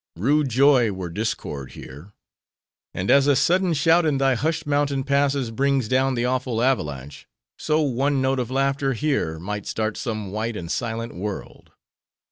Rude 0.15 0.49
joy 0.49 0.91
were 0.91 1.11
discord 1.11 1.73
here. 1.73 2.11
And 2.91 3.11
as 3.11 3.27
a 3.27 3.35
sudden 3.35 3.75
shout 3.75 4.03
in 4.03 4.17
thy 4.17 4.33
hushed 4.33 4.65
mountain 4.65 5.03
passes 5.03 5.51
brings 5.51 5.87
down 5.87 6.15
the 6.15 6.25
awful 6.25 6.59
avalanche; 6.63 7.27
so 7.59 7.81
one 7.81 8.19
note 8.19 8.39
of 8.39 8.49
laughter 8.49 8.93
here, 8.93 9.37
might 9.37 9.67
start 9.67 9.95
some 9.97 10.31
white 10.31 10.57
and 10.57 10.71
silent 10.71 11.13
world. 11.13 11.69